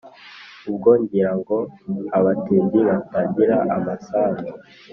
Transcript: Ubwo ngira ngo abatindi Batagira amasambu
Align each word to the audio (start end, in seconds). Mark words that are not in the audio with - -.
Ubwo 0.69 0.89
ngira 1.01 1.31
ngo 1.39 1.57
abatindi 2.17 2.79
Batagira 2.89 3.57
amasambu 3.75 4.47